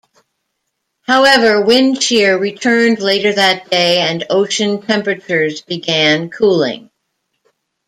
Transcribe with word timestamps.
However, 1.03 1.61
wind 1.61 2.01
shear 2.01 2.35
returned 2.35 3.01
later 3.03 3.33
that 3.33 3.69
day 3.69 3.99
and 3.99 4.25
ocean 4.31 4.81
temperatures 4.81 5.61
began 5.61 6.31
cooling. 6.31 6.89